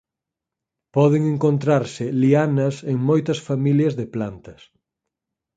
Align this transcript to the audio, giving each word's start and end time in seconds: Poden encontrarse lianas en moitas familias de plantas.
Poden 0.95 1.23
encontrarse 1.33 2.05
lianas 2.21 2.75
en 2.91 2.97
moitas 3.09 3.39
familias 3.47 3.93
de 3.99 4.05
plantas. 4.13 4.61